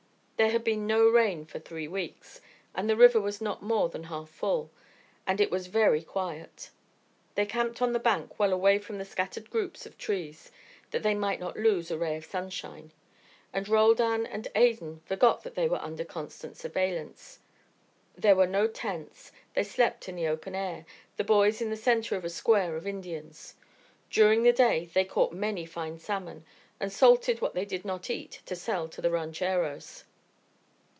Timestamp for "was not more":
3.21-3.89